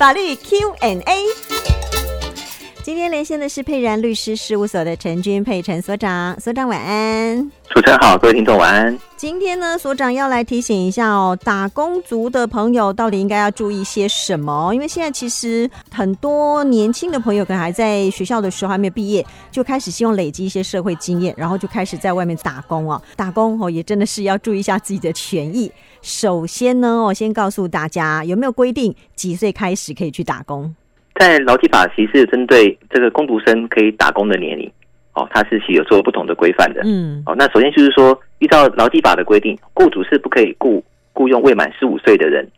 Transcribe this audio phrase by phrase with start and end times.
[0.00, 1.59] 法律 Q&A。
[2.90, 7.40] 今天连线的是佩然律师事务所的陈军佩陈所长，所长晚安。
[7.68, 8.98] 主持人好，各位听众晚安。
[9.16, 14.74] 今天呢，所长要来提醒一下哦，打工族的朋友到底应该要注意些什么？
[14.74, 23.00] 因为现在其实很多年轻的朋友可能还在学校的时候还没有毕业，就开始希望累积一些社会经验，然后就开始在外面打工哦。
[23.14, 25.70] 打工哦，也真的是要注意一下自己的权益。
[26.02, 30.74] 首先呢，我先告诉大家，有没有规定几岁开始可以去打工？
[31.20, 34.70] 在劳基法其实是针对这个工读生可以打工的年龄。
[35.12, 36.82] 哦，它是其有做不同的规范的。
[36.84, 42.48] 嗯，哦，那首先就是说，依照劳基法的规定，雇主是不可以雇雇佣未满十五岁的人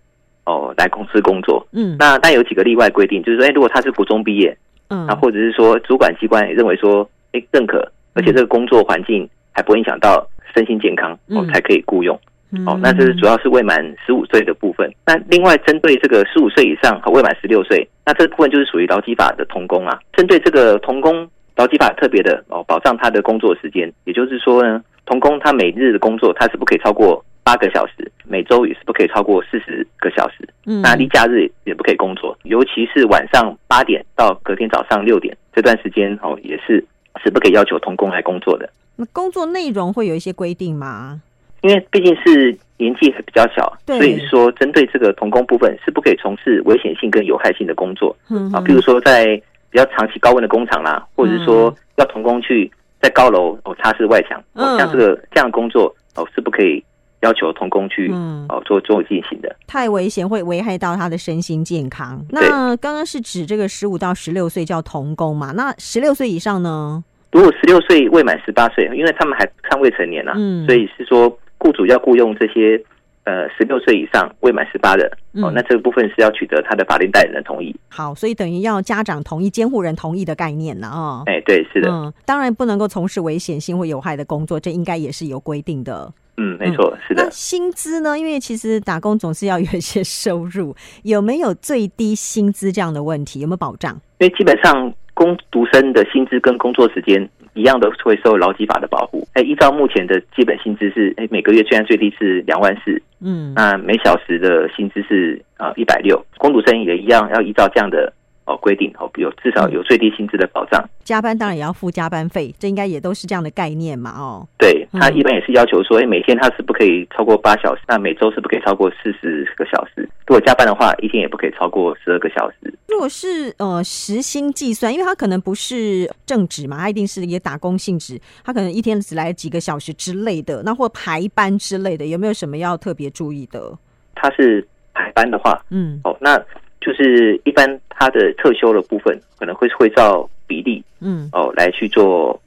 [0.45, 1.67] 哦来公司工作。
[1.73, 4.57] 嗯，那但有几个例外规定，就是说，哎，如果他是国中毕业，
[4.91, 12.17] 嗯，那或者是说主管机关也认为说，哎，认可，而且这个工作环境还不会影响到身心健康，哦，才可以雇佣。
[12.67, 14.93] 哦，那这是主要是未满十五岁的部分。
[15.07, 19.99] 那另外针对这个十五岁以上和未满十六岁，那这部分就是属于劳基法的童工啊。
[20.13, 21.29] 针对这个童工。
[21.55, 30.49] 劳基法特别的哦，保障他的工作时间，也就是说呢，童工他每日的工作他是不可以超过八个小时，每周也是不可以超过四十个小时。
[30.65, 36.83] 嗯，那例假日也不可以工作，尤其是晚上八点到隔天早上六点这段时间哦，也是
[37.23, 38.71] 是不可以要求童工来工作的。
[38.97, 41.21] 那工作内容会有一些规定吗？
[41.63, 48.15] 因为毕竟是年纪比较小，所以说针对这个童工部分是不可以从事危险性跟有害性的工作。
[48.31, 49.41] 嗯，啊，比如说在。
[49.73, 56.85] 比较长期高温的工厂啦，或者是说要童工去在高楼哦擦拭外墙，哦，像这个这样的工作哦是不可以
[57.23, 62.23] 要求童工去嗯哦做做进行的，太危险会危害到他的身心健康。
[62.29, 65.53] 那刚刚是指这个十五到十六岁叫童工嘛？
[65.53, 67.03] 那十六岁以上呢？
[67.31, 72.83] 如果十六岁未满十八岁，因为他们还尚未成年啊，嗯，所以是说雇主要雇佣这些。
[73.25, 77.73] 呃，十六岁以上未满十八的哦，那这个部分是要取得他的法定代理人的同意。
[77.89, 81.23] 好，所以等于要家长同意、监护人同意的概念了哦。
[81.27, 81.89] 哎，对，是的。
[81.89, 86.13] 嗯，当然不能够从事危险性或有害的工作，这应该也是有规定的。
[86.37, 87.23] 嗯，没错，是的。
[87.23, 88.19] 那薪资呢？
[88.19, 90.75] 因为其实打工总是要有一些收入，
[91.05, 93.39] 有没有最低薪资这样的问题？
[93.39, 93.95] 有没有保障？
[94.19, 97.31] 因为基本上工读生的薪资跟工作时间。
[97.55, 99.27] 一样的会受劳基法的保护。
[99.35, 108.13] 哎，依照目前的基本薪资是，哎，每个月虽然最低是两万四，嗯，那每小时的薪资是啊一百六，工读生也一样要依照这样的。
[108.45, 110.83] 哦，规定哦，有至少有最低薪资的保障。
[110.83, 114.11] 嗯，加班当然也要付加班费，这应该也都是这样的概念嘛。
[114.19, 120.09] 哦，对，他一般也是要求说，哎，每天他是不可以超过八小时，那每周是不可以超过四十个小时。
[120.27, 122.75] 如果加班的话，一天也不可以超过十二个小时。
[122.89, 133.79] 如果是呃时薪计算，因为他可能不是正职嘛，他一定是也打工性质，他可能一天只来几个小时之类的，那或排班之类的，有没有什么要特别注意的？
[134.15, 136.43] 他是排班的话，嗯，哦，那。
[136.85, 142.39] 就是一般他的特休的部分可能会会照比例，嗯，哦来去做，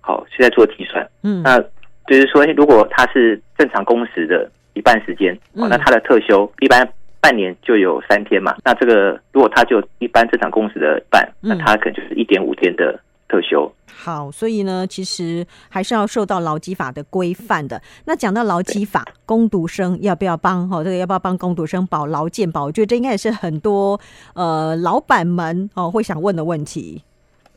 [0.00, 1.58] 好现在做计算，嗯，那
[2.06, 6.86] 就是说，如果他是正常工时的一半时间，哦，那他的特休一般
[7.20, 12.98] 半年就有三天嘛，那这个如果他就一般正常工时的半，那他可能就是一点五天的。
[13.28, 17.80] 特休好，所以呢，其实还是要受到劳基法的规范的。
[18.04, 20.68] 那讲到劳基法，工读生要不要帮？
[20.68, 22.64] 哈，这个要不要帮工读生保劳健保？
[22.64, 23.98] 我觉得这应该也是很多
[24.34, 27.02] 呃老板们哦会想问的问题。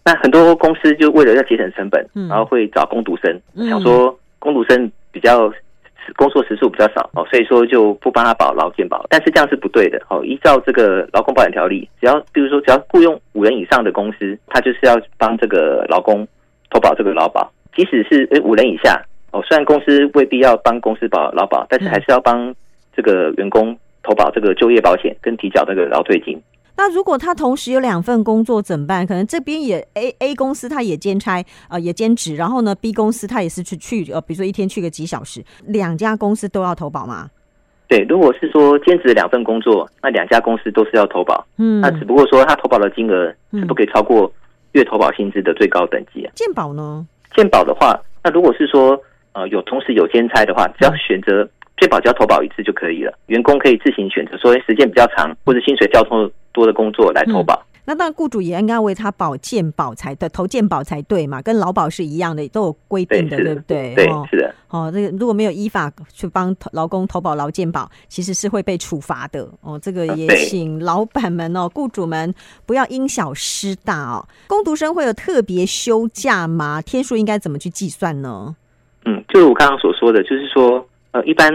[0.04, 5.52] 那很多公司就为了要节省成本，然后会找工读生，嗯、想说工读生比较。
[6.16, 10.24] 工作时数比较少哦，所以说就不帮他保劳健保，但是这样是不对的哦。
[10.26, 16.28] 依照这个劳工保险条例，只要比如说只要雇佣五人以上的公司，他就是要帮这个劳工
[16.70, 19.02] 投保这个劳保，即使是诶五人以下
[19.32, 22.54] 哦，虽然公司未必要帮公司保劳保，但是还是要帮
[22.96, 26.42] 这个员工投保这个就业保险跟提缴这个劳退金。
[26.78, 29.06] 那如果他同时有两份工作怎么办？
[29.06, 37.30] 可能这边也 A A 公司他也兼差啊、呃，也兼职，然后呢 B 公司他也是去去呃，比如说一天去个几小时，两家公司都要投保吗？
[37.88, 41.46] 对，如果是说兼职两份工作，那两家公司都是要投保。
[41.58, 44.32] 嗯，那只不过说他投保的金额是不可以超过
[44.72, 46.32] 月投保薪资的最高等级啊。
[46.34, 47.06] 健保呢？
[47.36, 49.00] 健保的话，那如果是说
[49.34, 51.48] 呃有同时有兼差的话，只要选择
[51.78, 53.14] 健保只要投保一次就可以了。
[53.28, 56.32] 员工可以自行选择，说时间比较长或者薪水交通。
[56.52, 63.96] 多的工作来投保，嗯、那当然雇主也应该为他保健保才对，投健保才对嘛，跟劳保是一样的，都有规定的，对，对不对？
[63.96, 64.56] 对，是的。
[64.70, 69.46] 哦，这个如果没有依法去帮劳工投保劳健保，其实是会被处罚的。
[69.62, 72.34] 哦，这个也请老板们哦，雇主们
[72.66, 74.26] 不要因小失大哦。
[74.48, 76.82] 工读生会有特别休假吗？
[76.82, 78.56] 天数应该怎么去计算呢？
[79.04, 81.52] 嗯，就是我刚刚所说的，就是说，呃，一般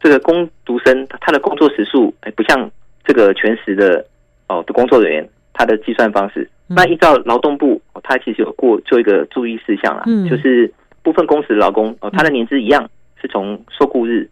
[0.00, 2.68] 这个工读生他的工作时数，哎，不像
[3.04, 4.04] 这个全时的。
[4.50, 6.50] 哦的工作人员他的计算方式。
[6.68, 12.88] 嗯、那依照劳动部，他其实有过做一个注意事项啦，嗯、就是部分工时的劳工哦，他的年资一样
[13.20, 14.28] 是从受雇日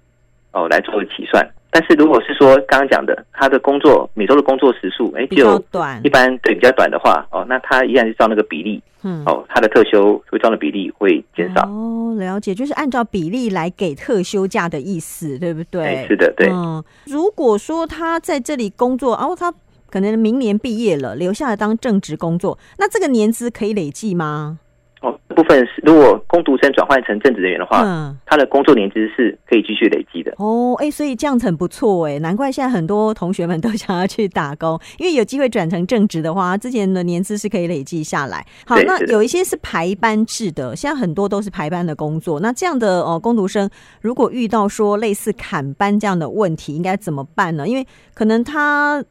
[0.53, 1.49] 哦来作为起算。
[1.71, 11.69] 但是如果是说刚刚讲的，他的工作每周的工作时数，哎，就短一般对比较短的话，哦，那他依然是照那个比例，嗯，哦，他的特休会照的比例会减少。
[11.69, 15.85] 哦，了解，就是按照比例来给特休假的意思，对不对？
[15.85, 16.49] 哎，是的，对。
[16.51, 19.53] 嗯，如果说他在这里工作，哦，他
[19.91, 24.59] 可能明年毕业了，留下来当正职工作，那这个年资可以累计吗？
[25.01, 30.35] 哦，部分是如果工读生转换成正职人员的话，嗯，他的工作年资是可以继续累积的。
[30.39, 38.45] 哦，哎，所以这样子很不错哎，难怪现在很多同学们都想要去打工，因为有机会转成正职的话，之前的年资是可以累积下来。
[38.67, 42.41] 好，那有一些是排班制的，现在很多都是排班的工作。
[42.41, 43.71] 那这样的哦，工读生
[44.01, 47.69] 如果遇到说类似砍班这样的问题，应该怎么办呢？
[47.69, 49.05] 因为可能他。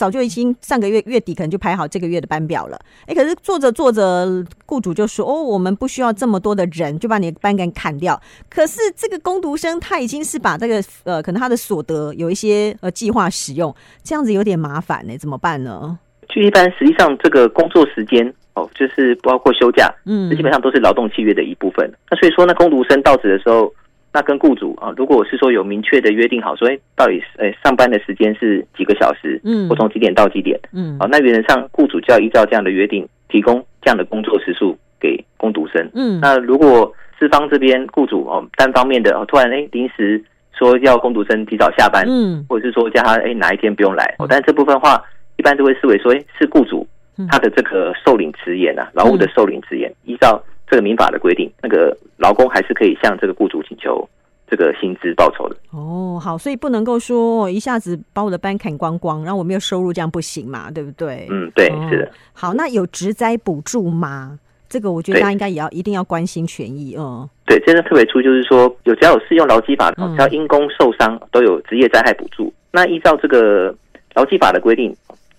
[0.00, 8.18] 早就已经上个月月底可能就排好这个月的班表了，哎，可是做着做着，雇主就说：“哦，我们不需要这么多的人，就把你的班给砍掉。”
[8.48, 15.98] 可是这个工读生他已经是把这个呃，可能他的所得有一些呃计划使用，这样子有点麻烦呢，怎么办呢？
[16.30, 21.92] 就一般实际上这个工作时间哦，就是包括休假，嗯，基本上都是劳动契约的一部分。
[22.10, 23.70] 那所以说，那工读生到职的时候。
[24.12, 40.20] 那跟雇主啊，如果是说有明确的约定好，说哎，到底是诶上班的时间是几个小时，嗯，我从几点到几点，嗯，啊，那原则上雇主就要依照这样的约定，提供这样的工作时数给工读生，嗯，那如果资方这边雇主哦单方面的突然哎临时
[40.52, 45.00] 说要工读生提早下班，嗯，或者是说叫他哎哪一天不用来，哦，但这部分的话
[45.36, 46.84] 一般都会视为说哎是雇主
[47.28, 50.42] 他的这个受领辞延啊，劳务的受领辞延，依照。
[50.70, 54.08] 这个民法的规定，那个劳工还是可以向这个雇主请求
[54.48, 55.56] 这个薪资报酬的。
[55.72, 61.26] 哦，好，所以不能够说一下子把我的班砍光光，然后我没有收入，这样不行嘛，对不对？
[61.28, 62.12] 嗯，对，哦、是的。
[62.32, 64.38] 好，那有职灾补助吗？
[64.68, 67.28] 这个我觉得大家应该也要一定要关心权益哦。
[67.44, 72.44] 对，这个特别出就是说，有只要有适用劳基法的，只要因公受伤都有职业灾害补助。
[72.44, 73.74] 嗯、那依照这个
[74.14, 74.94] 劳基法的规定，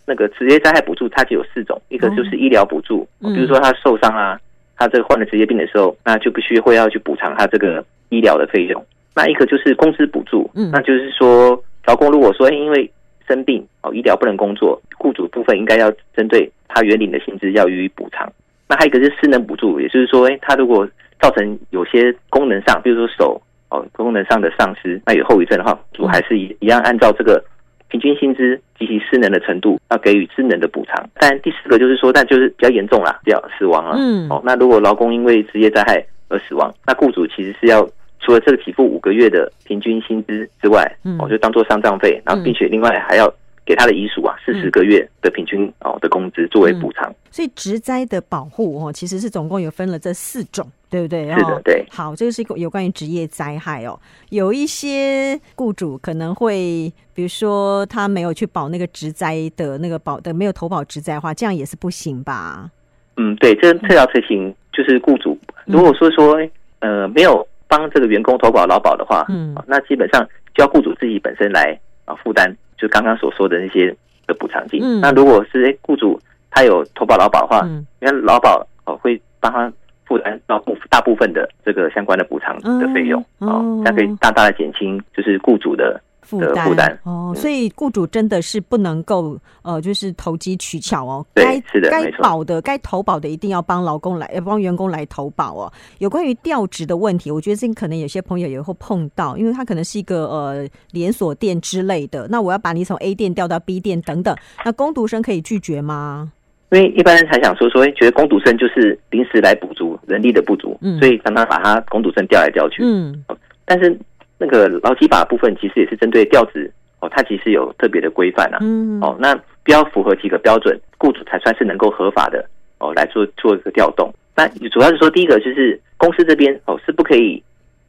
[0.06, 4.38] 那个职业灾害补助它就有四种，一个就是医疗补助，哦、比如说他受伤啊。
[4.82, 8.84] 他这个患了职业病的时候，那就必须会要去补偿他这个医疗的费用。
[9.16, 12.92] 那一个就是工资补助，嗯，那就是说，劳工如果说因为
[13.28, 18.28] 生病哦，医疗不能工作，雇主部分应该要针对他原领的薪资要予以补偿。
[18.68, 20.90] 那还有一个是失能补助，也就是说，哎，他如果
[21.20, 23.40] 造成有些功能上，比如说手
[23.70, 27.44] 哦功能上的丧失，那有后遗症的话，主还是一一样按照这个。
[27.92, 31.10] 平均薪资及其失能的程度，要给予失能的补偿。
[31.16, 33.96] 但第四个就是说，但就是比较严重啦，比较死亡了。
[34.00, 37.88] 嗯，哦，那如果劳工因为职业灾害而死亡，那雇主其实是要
[38.22, 43.32] 除了这个给付五个月的平均薪资之外，嗯，哦，就当做丧葬费，然后并且另外还要。
[43.66, 47.14] 给他的遗属啊，四十个月的平均哦的工资作为补偿。
[47.30, 51.32] 所以职灾的保护哦，其实是总共有分了这四种，对不对？
[51.34, 51.86] 是的，对。
[51.90, 53.98] 好，这个是有关于职业灾害哦。
[54.30, 62.70] 有一些雇主可能会，比如说他没有去保那个职灾的那个保的，没有投保职灾的话，这样也是不行吧？
[63.18, 66.38] 嗯，对，这特要特行就是雇主如果说说
[66.80, 72.54] 呃没有帮这个员工投保劳保的话，嗯，那基本上就要雇主自己本身来啊负担。
[72.82, 73.96] 就刚刚所说的那些
[74.26, 76.20] 的补偿金，嗯、那如果是雇主
[76.50, 77.64] 他有投保劳保的话，
[78.02, 79.72] 因为劳保哦会帮他
[80.04, 86.02] 负担到部大部分的这个相关的补偿的费用，哦，这样可以大大的减轻就是雇主的。
[86.22, 91.26] 负担哦，所以雇主真的是不能够呃，就是投机取巧哦。
[91.34, 95.74] 对，是的，该保的、该投保的，一定要帮劳工来，要帮员工来投保哦。
[95.98, 106.32] 有关于调职的问题，我觉得这可能有些朋友也会碰到，因为他可能是一个呃连锁店之类的，那我要把你从 A 店调到 B 店等等，那工读生可以拒绝吗？
[106.72, 113.26] 因为一般人还想说说，觉得工读生就是临时来补足人力的不足，嗯，所以常常把他工读生调来调去，嗯，
[113.66, 114.00] 但是。
[114.42, 118.58] 那个劳基法部分其实也是针对调职哦，它其实有特别的规范啊。
[118.62, 122.44] 嗯，哦，那必要符合几个标准，雇主才算是能够合法的
[122.80, 124.12] 哦来做做一个调动。
[124.36, 127.44] 那主要是说，第一个就是公司这边哦是不可以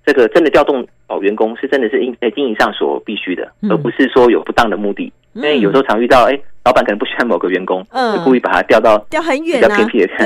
[0.05, 5.11] 这个真的调动哦员工是真的是应在经营上所必须的，而不是说有不当的目的。
[5.35, 6.39] 因为有时候常遇到哎。
[6.65, 9.77] 老板可能不喜欢某个员工，嗯，就故意把他调到调很远啊，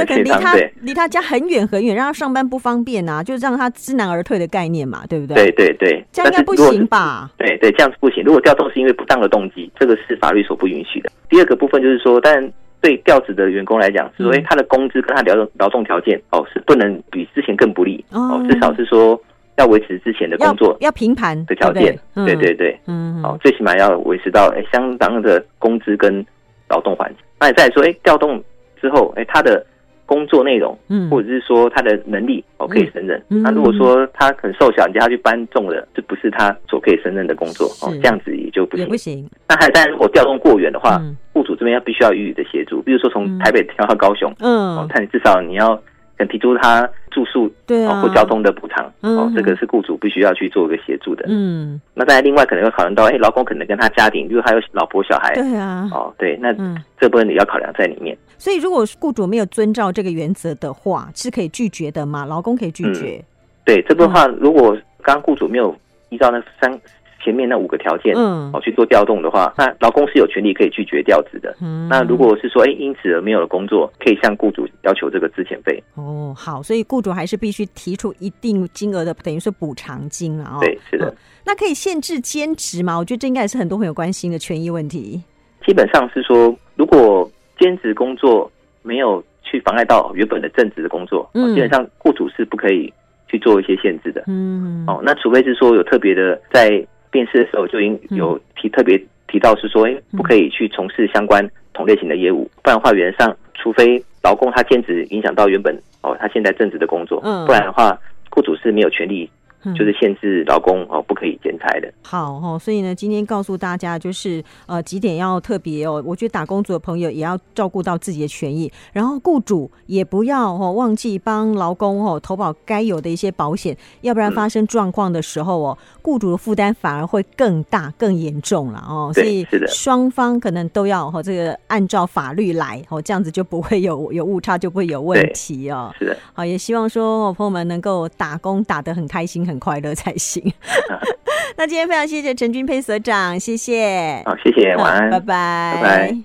[0.05, 5.35] 对，离他离他家很远很远，让他上班不方便啊，就是让他知难而退的概念嘛，对不对？
[5.35, 7.31] 对对对，这样应该不行吧？
[7.39, 8.23] 对对，这样子不行。
[8.23, 11.11] 如果调动是因为不当的动机，这个是法律所不允许的。
[11.31, 19.19] 第二个部分就是说，但对调职的员工来讲，是说他的工资跟他劳劳动条件哦是不能比之前更不利哦，至少是说
[19.57, 26.25] 要维持之前的工作要平盘的条件，对对对，嗯，哦，最起码要维持到哎相当的工资跟。
[26.69, 27.25] 劳动环境。
[27.39, 28.43] 那你再来说，哎，调动
[28.81, 29.65] 之后，哎，他的。
[30.07, 33.21] 工作内容，嗯，或者是说他的能力哦，可以胜任。
[33.27, 38.89] 那、嗯、如果说他很瘦小，你叫他去搬重的，这不是他所可以胜任的工作哦，这样子也就不行。
[38.89, 39.29] 不行。
[39.49, 40.97] 那还有，但如果调动过远的话，
[41.33, 45.81] 雇、嗯、主这边要必须要予以的协助，比如说从台北调到高雄，嗯，哦，但你至少你要。
[46.25, 51.25] 提出他住宿对啊，或交通的补偿哦，这个是雇主必须要去做一个协助的。
[51.29, 56.55] 嗯，那再另外可能会考虑到，哎，劳工可能跟他家庭，比如还有老婆小孩，对啊，哦，对，那
[56.99, 58.17] 这部分你要考量在里面。
[58.39, 62.25] 所以，如果雇主没有遵照这个原则的话，是可以拒绝的吗？
[62.25, 63.17] 劳工可以拒绝？
[63.17, 63.25] 嗯、
[63.65, 65.77] 对，这部分如果刚刚雇主没有
[66.09, 66.81] 依照那三。
[67.23, 71.57] 前面那五个条件，嗯，哦，去做调动的话，那劳工是有权利可以拒绝调职的。
[71.61, 75.83] 嗯，那如果是说，哎，因此而没有了工作，可以向雇主要求这个资遣费。
[75.95, 80.59] 哦，好，所以雇主还是必须提出一定金额的，等于说补偿金了哦。
[80.61, 81.13] 对，是的。
[81.45, 82.97] 那可以限制兼职吗？
[82.97, 85.21] 我觉得这应该也是很多朋友关心的权益问题。
[85.67, 88.49] 基本上是说，如果兼职工作
[88.83, 92.93] 没有去妨碍到原本的正职的工作，嗯，基本上雇主是不可以
[93.27, 94.23] 去做一些限制的。
[94.29, 96.87] 嗯，哦，那除非是说有特别的在。
[97.17, 101.43] 面试的时候就已经有提特别提到是说，哎，不可以去从事相关
[101.73, 109.31] 同类型的业务，不然的话，原则上，除非劳工他兼职影响到原本哦他现在正职的工作，不然的话，雇主是没有权利。
[109.75, 111.93] 就是限制劳工哦，不可以兼差的。
[112.03, 129.11] 好哦，所以呢，今天告诉大家就是呃几点要特别哦，我觉得打工族的朋友也要照顾到自己的权益，然后雇主也不要哦忘记帮劳工哦投保该有的一些保险，要不然发生状况的时候哦，雇主的负担反而会更大更严重了哦。
[129.13, 135.93] 所以是的，双方可能都要哦这个按照法律来哦，这样子就不会有有误差，就不会有问题哦。
[135.99, 139.56] 是的，好，也希望说朋友们能够打工打得很开心很。
[139.59, 140.53] 快乐才行。
[141.57, 144.23] 那今天非常谢谢陈君佩所长，谢谢。
[144.27, 146.17] 好，谢谢，晚安，拜拜，拜拜。